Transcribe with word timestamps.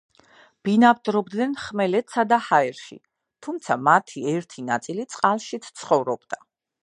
ბინადრობდნენ 0.67 1.51
ხმელეთსა 1.65 2.25
და 2.31 2.39
ჰაერში, 2.45 2.97
თუმცა 3.47 3.79
მათი 3.89 4.25
ერთი 4.33 4.67
ნაწილი 4.73 5.05
წყალშიც 5.17 5.71
ცხოვრობდა. 5.83 6.43